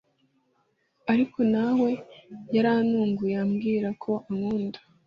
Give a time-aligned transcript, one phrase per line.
[1.11, 1.89] ariko nawe
[2.55, 4.79] yarantunguye ambwira ko ankunda…